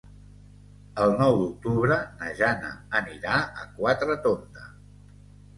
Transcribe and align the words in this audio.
El 1.03 1.11
nou 1.19 1.35
d'octubre 1.41 1.97
na 2.21 2.31
Jana 2.41 2.71
anirà 3.01 3.37
a 3.65 3.69
Quatretonda. 3.77 4.69